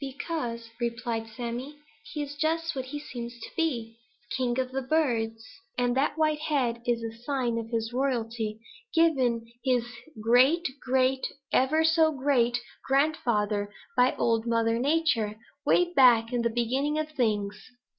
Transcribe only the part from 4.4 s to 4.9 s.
of the